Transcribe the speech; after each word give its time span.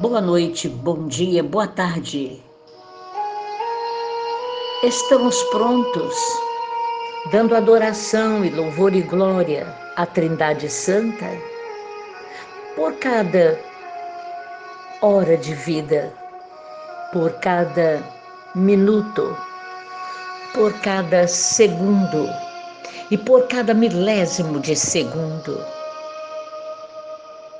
Boa 0.00 0.20
noite, 0.20 0.68
bom 0.68 1.08
dia, 1.08 1.42
boa 1.42 1.66
tarde. 1.66 2.40
Estamos 4.84 5.42
prontos, 5.44 6.14
dando 7.32 7.56
adoração 7.56 8.44
e 8.44 8.50
louvor 8.50 8.94
e 8.94 9.00
glória 9.00 9.66
à 9.96 10.06
Trindade 10.06 10.70
Santa 10.70 11.26
por 12.76 12.92
cada 13.00 13.58
hora 15.02 15.36
de 15.36 15.52
vida, 15.52 16.12
por 17.12 17.32
cada 17.40 18.00
minuto, 18.54 19.36
por 20.54 20.72
cada 20.74 21.26
segundo 21.26 22.28
e 23.10 23.18
por 23.18 23.48
cada 23.48 23.74
milésimo 23.74 24.60
de 24.60 24.76
segundo 24.76 25.77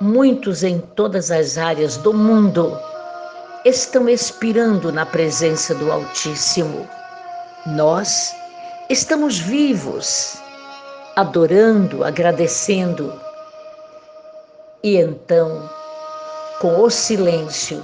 Muitos 0.01 0.63
em 0.63 0.79
todas 0.79 1.29
as 1.29 1.57
áreas 1.57 1.97
do 1.97 2.13
mundo 2.13 2.79
estão 3.65 4.07
expirando 4.07 4.93
na 4.93 5.05
presença 5.05 5.75
do 5.75 5.91
Altíssimo. 5.91 6.87
Nós 7.65 8.33
estamos 8.89 9.39
vivos, 9.39 10.37
adorando, 11.17 12.05
agradecendo. 12.05 13.13
E 14.81 14.95
então, 14.95 15.69
com 16.61 16.81
o 16.81 16.89
silêncio, 16.89 17.83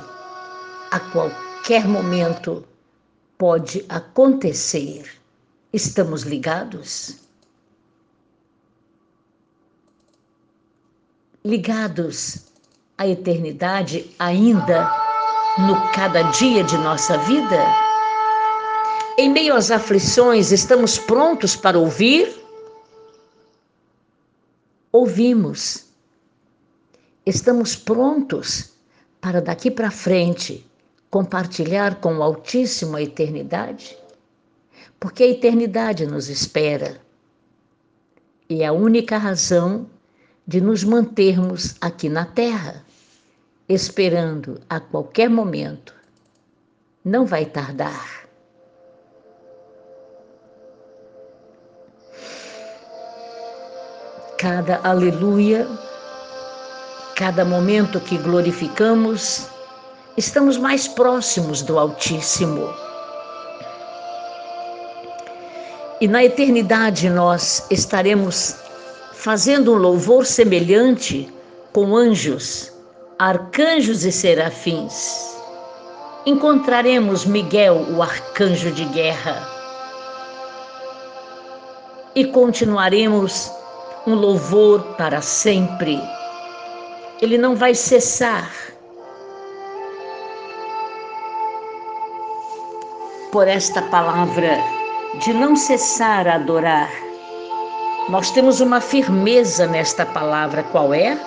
a 0.92 1.00
qualquer 1.02 1.86
momento 1.86 2.64
pode 3.38 3.84
acontecer. 3.90 5.04
Estamos 5.74 6.22
ligados? 6.22 7.25
Ligados 11.46 12.48
à 12.98 13.08
eternidade 13.08 14.10
ainda 14.18 14.92
no 15.60 15.92
cada 15.92 16.24
dia 16.32 16.64
de 16.64 16.76
nossa 16.80 17.20
vida? 17.20 17.64
Em 19.16 19.30
meio 19.30 19.54
às 19.54 19.70
aflições, 19.70 20.52
estamos 20.52 20.98
prontos 20.98 21.56
para 21.56 21.78
ouvir? 21.78 22.36
Ouvimos. 24.92 25.86
Estamos 27.24 27.76
prontos 27.76 28.72
para 29.22 29.40
daqui 29.40 29.70
para 29.70 29.92
frente 29.92 30.66
compartilhar 31.12 32.02
com 32.02 32.18
o 32.18 32.24
Altíssimo 32.24 32.98
a 32.98 33.02
eternidade? 33.02 33.96
Porque 35.00 35.24
a 35.24 35.28
eternidade 35.28 36.08
nos 36.08 36.28
espera. 36.28 37.00
E 38.50 38.64
a 38.64 38.74
única 38.74 39.18
razão 39.18 39.88
de 40.48 40.62
nos 40.62 40.84
mantermos 40.84 41.76
aqui 41.82 42.08
na 42.08 42.26
Terra, 42.26 42.84
esperando 43.68 44.62
a 44.70 44.80
qualquer 44.80 45.30
momento. 45.30 45.94
Não 47.04 47.26
vai 47.26 47.46
tardar. 47.46 48.26
Cada 54.38 54.80
aleluia, 54.84 55.68
cada 57.16 57.44
momento 57.44 58.00
que 58.00 58.18
glorificamos, 58.18 59.48
estamos 60.18 60.58
mais 60.58 60.88
próximos 60.88 61.62
do 61.62 61.80
Altíssimo. 61.80 62.72
E 66.02 66.08
na 66.08 66.24
eternidade 66.24 67.10
nós 67.10 67.66
estaremos 67.72 68.65
fazendo 69.26 69.74
um 69.74 69.78
louvor 69.78 70.24
semelhante 70.24 71.28
com 71.74 71.98
anjos, 71.98 72.72
arcanjos 73.18 74.06
e 74.06 74.12
serafins. 74.12 75.36
Encontraremos 76.28 77.26
Miguel, 77.26 77.88
o 77.90 78.04
arcanjo 78.04 78.70
de 78.70 78.86
guerra, 78.86 79.42
e 82.14 82.24
continuaremos 82.26 83.52
um 84.06 84.14
louvor 84.14 84.84
para 84.96 85.20
sempre. 85.24 86.00
Ele 87.20 87.40
não 87.40 87.56
vai 87.56 87.74
cessar. 87.74 88.52
Por 93.32 93.48
esta 93.48 93.82
palavra 93.82 94.60
de 95.20 95.34
não 95.34 95.56
cessar 95.56 96.28
a 96.28 96.36
adorar 96.36 97.05
nós 98.08 98.30
temos 98.30 98.62
uma 98.62 98.80
firmeza 98.80 99.66
nesta 99.66 100.06
palavra, 100.06 100.62
qual 100.64 100.94
é? 100.94 101.18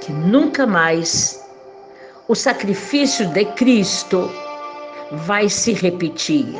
Que 0.00 0.10
nunca 0.10 0.66
mais 0.66 1.40
o 2.26 2.34
sacrifício 2.34 3.26
de 3.28 3.44
Cristo 3.44 4.28
vai 5.12 5.48
se 5.48 5.72
repetir. 5.72 6.58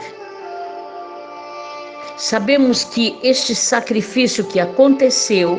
Sabemos 2.17 2.85
que 2.85 3.19
este 3.23 3.55
sacrifício 3.55 4.45
que 4.45 4.61
aconteceu, 4.61 5.59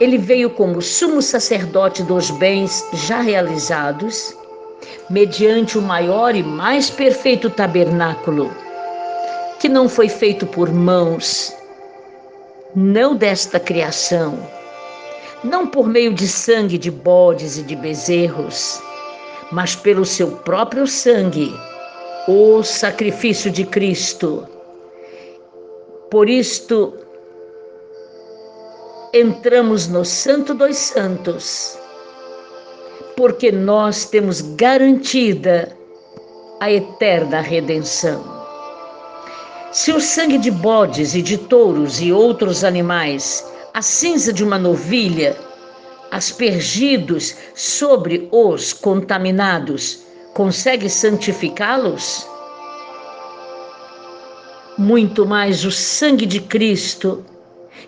ele 0.00 0.18
veio 0.18 0.50
como 0.50 0.82
sumo 0.82 1.22
sacerdote 1.22 2.02
dos 2.02 2.30
bens 2.32 2.84
já 2.94 3.20
realizados, 3.20 4.36
mediante 5.08 5.78
o 5.78 5.82
maior 5.82 6.34
e 6.34 6.42
mais 6.42 6.90
perfeito 6.90 7.48
tabernáculo, 7.48 8.52
que 9.60 9.68
não 9.68 9.88
foi 9.88 10.08
feito 10.08 10.46
por 10.46 10.72
mãos, 10.72 11.54
não 12.74 13.14
desta 13.14 13.60
criação, 13.60 14.38
não 15.44 15.66
por 15.66 15.86
meio 15.86 16.14
de 16.14 16.26
sangue 16.26 16.78
de 16.78 16.90
bodes 16.90 17.58
e 17.58 17.62
de 17.62 17.76
bezerros, 17.76 18.80
mas 19.50 19.76
pelo 19.76 20.04
seu 20.04 20.30
próprio 20.38 20.86
sangue, 20.86 21.52
o 22.26 22.62
sacrifício 22.62 23.50
de 23.50 23.64
Cristo. 23.64 24.46
Por 26.10 26.30
isto, 26.30 26.94
entramos 29.12 29.88
no 29.88 30.04
Santo 30.04 30.54
dos 30.54 30.76
Santos, 30.76 31.78
porque 33.16 33.52
nós 33.52 34.06
temos 34.06 34.40
garantida 34.40 35.76
a 36.60 36.70
eterna 36.70 37.40
redenção. 37.40 38.41
Se 39.72 39.90
o 39.90 39.98
sangue 39.98 40.36
de 40.36 40.50
bodes 40.50 41.14
e 41.14 41.22
de 41.22 41.38
touros 41.38 41.98
e 41.98 42.12
outros 42.12 42.62
animais, 42.62 43.42
a 43.72 43.80
cinza 43.80 44.30
de 44.30 44.44
uma 44.44 44.58
novilha, 44.58 45.34
aspergidos 46.10 47.34
sobre 47.54 48.28
os 48.30 48.74
contaminados, 48.74 50.02
consegue 50.34 50.90
santificá-los? 50.90 52.26
Muito 54.76 55.24
mais 55.24 55.64
o 55.64 55.70
sangue 55.70 56.26
de 56.26 56.40
Cristo, 56.40 57.24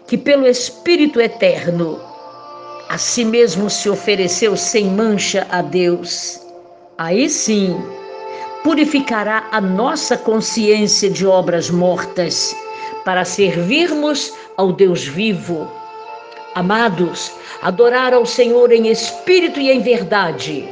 que 0.06 0.16
pelo 0.16 0.46
Espírito 0.46 1.20
Eterno, 1.20 2.00
a 2.88 2.96
si 2.96 3.26
mesmo 3.26 3.68
se 3.68 3.90
ofereceu 3.90 4.56
sem 4.56 4.86
mancha 4.86 5.46
a 5.50 5.60
Deus. 5.60 6.40
Aí 6.96 7.28
sim, 7.28 7.76
purificará 8.64 9.46
a 9.52 9.60
nossa 9.60 10.16
consciência 10.16 11.10
de 11.10 11.26
obras 11.26 11.68
mortas, 11.68 12.56
para 13.04 13.22
servirmos 13.22 14.32
ao 14.56 14.72
Deus 14.72 15.04
vivo. 15.04 15.70
Amados, 16.54 17.30
adorar 17.60 18.14
ao 18.14 18.24
Senhor 18.24 18.72
em 18.72 18.88
espírito 18.88 19.60
e 19.60 19.70
em 19.70 19.80
verdade 19.80 20.66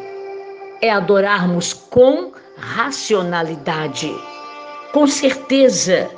é 0.81 0.91
adorarmos 0.91 1.75
com 1.75 2.33
racionalidade, 2.57 4.11
com 4.93 5.07
certeza. 5.07 6.11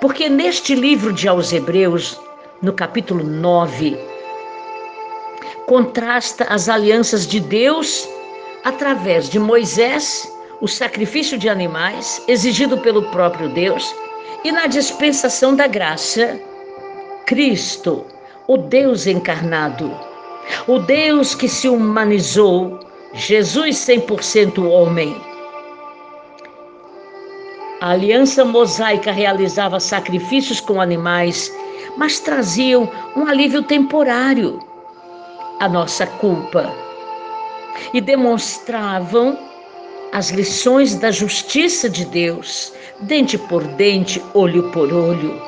Porque 0.00 0.30
neste 0.30 0.74
livro 0.74 1.12
de 1.12 1.28
aos 1.28 1.52
Hebreus, 1.52 2.18
no 2.62 2.72
capítulo 2.72 3.22
9, 3.22 3.98
contrasta 5.66 6.44
as 6.44 6.70
alianças 6.70 7.26
de 7.26 7.38
Deus 7.38 8.08
através 8.64 9.28
de 9.28 9.38
Moisés 9.38 10.37
o 10.60 10.66
sacrifício 10.66 11.38
de 11.38 11.48
animais 11.48 12.22
exigido 12.26 12.78
pelo 12.78 13.02
próprio 13.10 13.48
Deus 13.48 13.94
e 14.44 14.50
na 14.50 14.66
dispensação 14.66 15.54
da 15.54 15.66
graça, 15.66 16.40
Cristo, 17.26 18.04
o 18.46 18.56
Deus 18.56 19.06
encarnado, 19.06 19.90
o 20.66 20.78
Deus 20.78 21.34
que 21.34 21.48
se 21.48 21.68
humanizou, 21.68 22.80
Jesus 23.12 23.76
100% 23.76 24.68
homem. 24.68 25.16
A 27.80 27.90
aliança 27.90 28.44
mosaica 28.44 29.12
realizava 29.12 29.78
sacrifícios 29.78 30.60
com 30.60 30.80
animais, 30.80 31.52
mas 31.96 32.18
traziam 32.18 32.90
um 33.14 33.26
alívio 33.26 33.62
temporário 33.62 34.58
à 35.60 35.68
nossa 35.68 36.06
culpa 36.06 36.72
e 37.92 38.00
demonstravam 38.00 39.47
as 40.12 40.30
lições 40.30 40.94
da 40.94 41.10
justiça 41.10 41.88
de 41.88 42.04
Deus, 42.06 42.72
dente 43.00 43.36
por 43.36 43.62
dente, 43.62 44.22
olho 44.34 44.70
por 44.70 44.92
olho. 44.92 45.40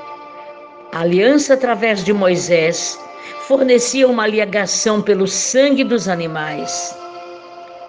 A 0.93 1.01
aliança 1.01 1.55
através 1.55 2.05
de 2.05 2.13
Moisés 2.13 2.99
fornecia 3.47 4.07
uma 4.07 4.27
ligação 4.27 5.01
pelo 5.01 5.27
sangue 5.27 5.83
dos 5.83 6.09
animais. 6.09 6.97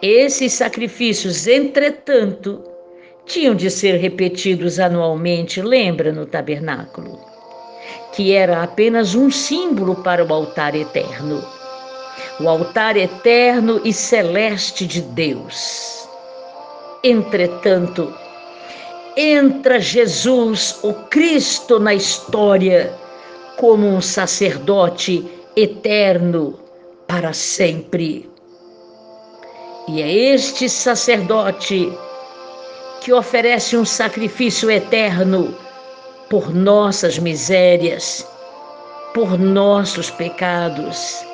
Esses 0.02 0.54
sacrifícios, 0.54 1.46
entretanto, 1.46 2.64
tinham 3.26 3.54
de 3.54 3.70
ser 3.70 3.98
repetidos 3.98 4.80
anualmente, 4.80 5.62
lembra 5.62 6.12
no 6.12 6.26
tabernáculo, 6.26 7.20
que 8.14 8.34
era 8.34 8.64
apenas 8.64 9.14
um 9.14 9.30
símbolo 9.30 9.96
para 10.04 10.26
o 10.26 10.34
altar 10.34 10.76
eterno. 10.76 11.44
O 12.40 12.48
altar 12.48 12.98
eterno 12.98 13.82
e 13.84 13.94
celeste 13.94 14.88
de 14.88 15.02
Deus. 15.02 16.01
Entretanto, 17.04 18.14
entra 19.18 19.80
Jesus, 19.80 20.80
o 20.84 20.94
Cristo, 20.94 21.80
na 21.80 21.96
história 21.96 22.94
como 23.58 23.88
um 23.88 24.02
sacerdote 24.02 25.28
eterno 25.56 26.60
para 27.08 27.34
sempre. 27.34 28.30
E 29.88 30.02
é 30.02 30.12
este 30.12 30.70
sacerdote 30.70 31.92
que 33.02 33.12
oferece 33.12 33.76
um 33.76 33.84
sacrifício 33.84 34.70
eterno 34.70 35.58
por 36.30 36.54
nossas 36.54 37.18
misérias, 37.18 38.26
por 39.14 39.40
nossos 39.40 40.12
pecados. 40.12 41.26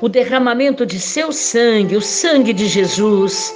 O 0.00 0.08
derramamento 0.08 0.84
de 0.84 1.00
seu 1.00 1.32
sangue, 1.32 1.96
o 1.96 2.02
sangue 2.02 2.52
de 2.52 2.66
Jesus, 2.66 3.52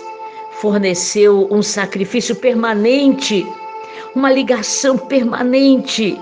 forneceu 0.62 1.49
um 1.50 1.61
sacrifício 1.61 2.37
permanente, 2.37 3.44
uma 4.14 4.31
ligação 4.31 4.97
permanente. 4.97 6.17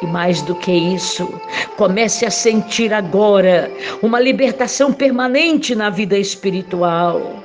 E 0.00 0.06
mais 0.06 0.40
do 0.40 0.54
que 0.54 0.72
isso, 0.72 1.28
comece 1.76 2.24
a 2.24 2.30
sentir 2.30 2.94
agora 2.94 3.70
uma 4.00 4.18
libertação 4.18 4.90
permanente 4.90 5.74
na 5.74 5.90
vida 5.90 6.16
espiritual. 6.16 7.44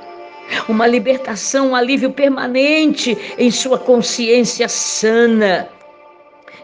Uma 0.66 0.86
libertação, 0.86 1.72
um 1.72 1.76
alívio 1.76 2.10
permanente 2.10 3.18
em 3.36 3.50
sua 3.50 3.78
consciência 3.78 4.70
sana 4.70 5.68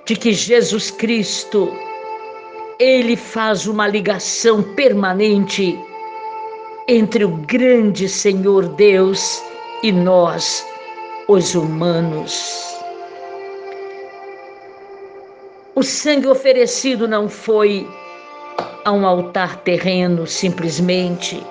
de 0.06 0.16
que 0.16 0.32
Jesus 0.32 0.90
Cristo, 0.90 1.70
ele 2.78 3.14
faz 3.14 3.66
uma 3.66 3.86
ligação 3.86 4.62
permanente 4.62 5.78
entre 6.94 7.24
o 7.24 7.30
grande 7.46 8.06
Senhor 8.06 8.68
Deus 8.68 9.42
e 9.82 9.90
nós, 9.90 10.62
os 11.26 11.54
humanos. 11.54 12.76
O 15.74 15.82
sangue 15.82 16.26
oferecido 16.26 17.08
não 17.08 17.30
foi 17.30 17.88
a 18.84 18.92
um 18.92 19.06
altar 19.06 19.56
terreno 19.62 20.26
simplesmente, 20.26 21.42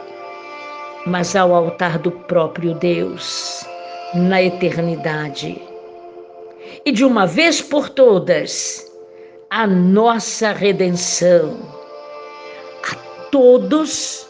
mas 1.07 1.35
ao 1.35 1.55
altar 1.55 1.97
do 1.97 2.11
próprio 2.11 2.75
Deus, 2.75 3.65
na 4.13 4.43
eternidade. 4.43 5.59
E 6.85 6.91
de 6.91 7.03
uma 7.03 7.25
vez 7.25 7.59
por 7.59 7.89
todas, 7.89 8.85
a 9.49 9.65
nossa 9.65 10.51
redenção 10.51 11.57
a 12.91 12.95
todos 13.31 14.29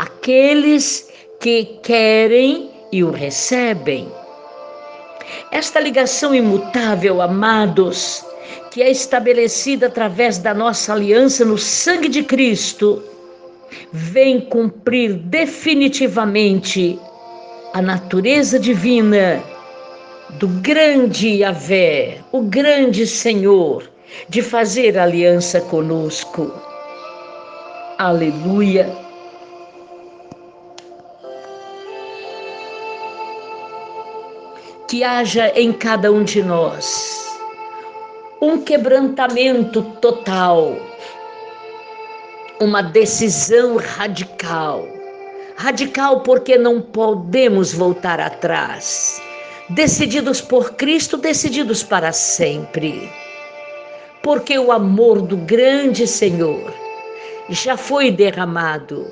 aqueles 0.00 1.10
que 1.40 1.64
querem 1.82 2.70
e 2.90 3.04
o 3.04 3.10
recebem. 3.10 4.08
Esta 5.52 5.78
ligação 5.78 6.34
imutável, 6.34 7.20
amados, 7.20 8.24
que 8.70 8.82
é 8.82 8.90
estabelecida 8.90 9.88
através 9.88 10.38
da 10.38 10.54
nossa 10.54 10.94
aliança 10.94 11.44
no 11.44 11.58
sangue 11.58 12.08
de 12.08 12.22
Cristo, 12.22 13.02
vem 13.92 14.40
cumprir 14.40 15.14
definitivamente 15.14 16.98
a 17.74 17.82
natureza 17.82 18.58
divina 18.58 19.42
do 20.30 20.48
grande 20.48 21.28
Yahvé, 21.28 22.18
o 22.32 22.40
grande 22.40 23.06
Senhor, 23.06 23.84
de 24.28 24.40
fazer 24.40 24.98
aliança 24.98 25.60
conosco. 25.60 26.50
Aleluia. 27.98 28.99
Que 34.90 35.04
haja 35.04 35.52
em 35.54 35.72
cada 35.72 36.10
um 36.10 36.24
de 36.24 36.42
nós 36.42 37.24
um 38.42 38.60
quebrantamento 38.60 39.82
total, 40.00 40.76
uma 42.60 42.82
decisão 42.82 43.76
radical. 43.76 44.88
Radical 45.54 46.22
porque 46.22 46.58
não 46.58 46.82
podemos 46.82 47.72
voltar 47.72 48.18
atrás. 48.18 49.22
Decididos 49.68 50.40
por 50.40 50.72
Cristo, 50.72 51.16
decididos 51.16 51.84
para 51.84 52.10
sempre. 52.10 53.08
Porque 54.24 54.58
o 54.58 54.72
amor 54.72 55.22
do 55.22 55.36
grande 55.36 56.04
Senhor 56.04 56.74
já 57.48 57.76
foi 57.76 58.10
derramado. 58.10 59.06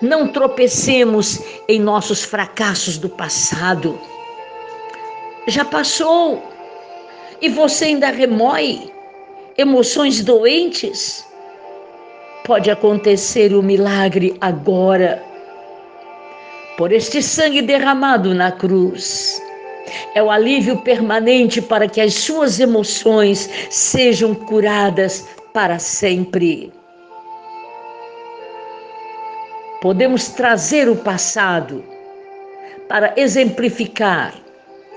Não 0.00 0.28
tropecemos 0.28 1.40
em 1.66 1.80
nossos 1.80 2.22
fracassos 2.22 2.96
do 2.96 3.08
passado. 3.08 3.98
Já 5.46 5.64
passou 5.64 6.42
e 7.40 7.48
você 7.48 7.86
ainda 7.86 8.08
remói 8.08 8.92
emoções 9.56 10.22
doentes, 10.22 11.26
pode 12.44 12.70
acontecer 12.70 13.54
o 13.54 13.62
milagre 13.62 14.36
agora. 14.40 15.22
Por 16.76 16.92
este 16.92 17.22
sangue 17.22 17.62
derramado 17.62 18.34
na 18.34 18.52
cruz, 18.52 19.40
é 20.14 20.22
o 20.22 20.30
alívio 20.30 20.78
permanente 20.78 21.60
para 21.60 21.88
que 21.88 22.00
as 22.00 22.14
suas 22.14 22.60
emoções 22.60 23.48
sejam 23.70 24.34
curadas 24.34 25.26
para 25.52 25.78
sempre. 25.78 26.72
Podemos 29.80 30.28
trazer 30.28 30.88
o 30.88 30.96
passado 30.96 31.82
para 32.88 33.14
exemplificar 33.16 34.34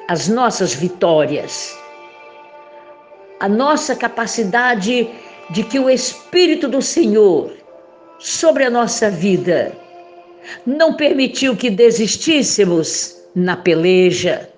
as 0.07 0.27
nossas 0.27 0.73
vitórias 0.73 1.75
a 3.44 3.49
nossa 3.49 3.94
capacidade 3.94 5.09
de 5.49 5.63
que 5.63 5.78
o 5.78 5.89
Espírito 5.89 6.69
do 6.69 6.81
Senhor 6.81 7.51
sobre 8.18 8.63
a 8.63 8.69
nossa 8.69 9.09
vida 9.09 9.75
não 10.66 10.94
permitiu 10.94 11.54
que 11.54 11.69
desistíssemos 11.69 13.18
na 13.35 13.57
peleja. 13.57 14.49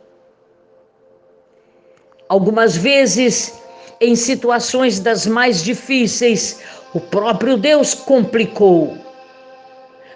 Algumas 2.30 2.78
vezes, 2.78 3.56
em 4.00 4.16
situações 4.16 5.00
das 5.00 5.26
mais 5.26 5.64
difíceis, 5.64 6.62
o 6.94 7.00
próprio 7.00 7.58
Deus 7.58 7.96
complicou. 7.96 8.96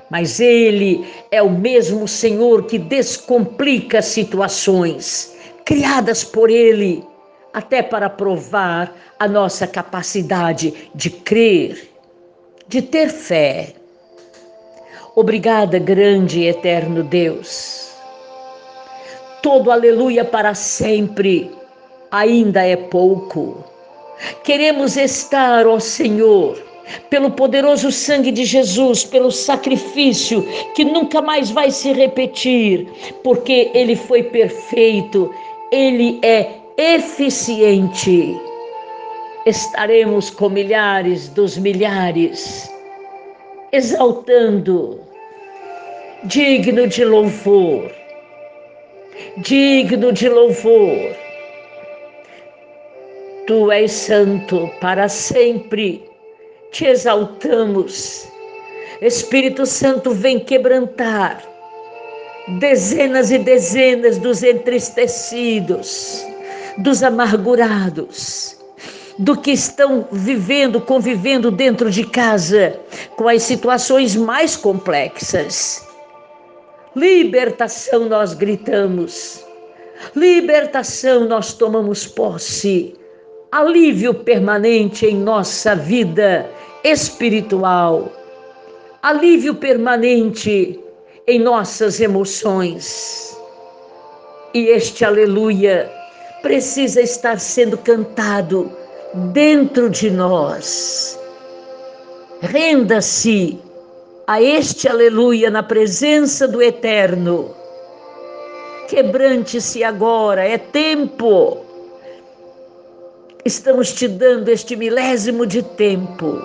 Mas 0.10 0.40
Ele 0.40 1.06
é 1.32 1.42
o 1.42 1.50
mesmo 1.50 2.08
Senhor 2.08 2.66
que 2.66 2.78
descomplica 2.78 4.02
situações 4.02 5.36
criadas 5.66 6.24
por 6.24 6.50
Ele 6.50 7.04
até 7.54 7.82
para 7.82 8.10
provar 8.10 8.94
a 9.20 9.28
nossa 9.28 9.68
capacidade 9.68 10.90
de 10.96 11.10
crer, 11.10 11.90
de 12.68 12.82
ter 12.82 13.10
fé. 13.10 13.74
Obrigada, 15.16 15.78
grande 15.78 16.42
e 16.42 16.48
eterno 16.48 17.04
Deus. 17.04 17.92
Todo 19.42 19.72
aleluia 19.72 20.24
para 20.24 20.54
sempre 20.54 21.52
ainda 22.12 22.66
é 22.66 22.76
pouco. 22.76 23.64
Queremos 24.44 24.98
estar, 24.98 25.66
ó 25.68 25.80
Senhor, 25.80 26.62
pelo 27.10 27.32
poderoso 27.32 27.92
sangue 27.92 28.32
de 28.32 28.46
Jesus, 28.46 29.04
pelo 29.04 29.32
sacrifício 29.32 30.46
que 30.76 30.84
nunca 30.84 31.22
mais 31.22 31.52
vai 31.52 31.72
se 31.72 31.92
repetir, 31.92 32.88
porque 33.24 33.72
ele 33.74 33.96
foi 33.96 34.24
perfeito, 34.24 35.34
ele 35.72 36.20
é 36.24 36.48
eficiente, 36.78 38.40
estaremos 39.46 40.30
com 40.30 40.50
milhares 40.50 41.28
dos 41.30 41.58
milhares, 41.58 42.72
exaltando, 43.72 45.00
digno 46.24 46.88
de 46.88 47.06
louvor, 47.06 47.92
digno 49.38 50.12
de 50.12 50.30
louvor. 50.30 51.16
Tu 53.48 53.72
és 53.72 53.92
santo 53.92 54.70
para 54.80 55.10
sempre, 55.10 56.09
te 56.72 56.86
exaltamos. 56.86 58.28
Espírito 59.02 59.66
Santo, 59.66 60.12
vem 60.12 60.40
quebrantar 60.40 61.44
dezenas 62.60 63.32
e 63.32 63.38
dezenas 63.38 64.18
dos 64.18 64.44
entristecidos 64.44 66.26
dos 66.80 67.04
amargurados, 67.04 68.58
do 69.18 69.36
que 69.36 69.52
estão 69.52 70.08
vivendo, 70.12 70.80
convivendo 70.80 71.52
dentro 71.52 71.92
de 71.92 72.06
casa 72.06 72.80
com 73.16 73.28
as 73.28 73.44
situações 73.44 74.16
mais 74.16 74.56
complexas. 74.56 75.86
Libertação 76.96 78.08
nós 78.08 78.34
gritamos. 78.34 79.46
Libertação 80.16 81.26
nós 81.26 81.54
tomamos 81.54 82.08
posse. 82.08 82.96
Alívio 83.52 84.14
permanente 84.14 85.06
em 85.06 85.16
nossa 85.16 85.76
vida 85.76 86.50
espiritual. 86.84 88.12
Alívio 89.02 89.56
permanente 89.56 90.80
em 91.28 91.40
nossas 91.40 92.00
emoções. 92.00 93.38
E 94.54 94.68
este 94.68 95.06
aleluia 95.06 95.92
precisa 96.42 97.02
estar 97.02 97.40
sendo 97.40 97.78
cantado 97.78 98.72
dentro 99.32 99.90
de 99.90 100.10
nós. 100.10 101.20
Renda-se 102.42 103.60
a 104.28 104.42
este 104.42 104.88
aleluia 104.88 105.50
na 105.50 105.64
presença 105.64 106.48
do 106.48 106.62
Eterno. 106.62 107.54
Quebrante-se 108.88 109.84
agora, 109.84 110.44
é 110.44 110.58
tempo. 110.58 111.58
Estamos 113.46 113.92
te 113.94 114.08
dando 114.08 114.50
este 114.50 114.76
milésimo 114.76 115.46
de 115.46 115.64
tempo. 115.64 116.40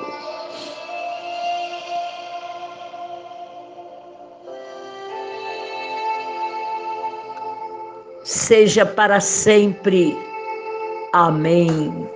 Seja 8.44 8.84
para 8.84 9.20
sempre. 9.20 10.14
Amém. 11.14 12.06